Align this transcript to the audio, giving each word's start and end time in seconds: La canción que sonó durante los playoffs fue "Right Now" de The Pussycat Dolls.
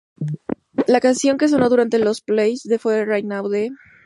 La 0.87 0.99
canción 0.99 1.37
que 1.37 1.47
sonó 1.47 1.69
durante 1.69 1.99
los 1.99 2.21
playoffs 2.21 2.65
fue 2.79 3.05
"Right 3.05 3.23
Now" 3.23 3.47
de 3.49 3.65
The 3.65 3.65
Pussycat 3.67 3.77
Dolls. 3.83 3.87